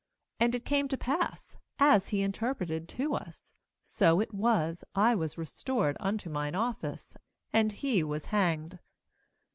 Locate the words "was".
4.33-4.83, 5.13-5.37, 8.01-8.25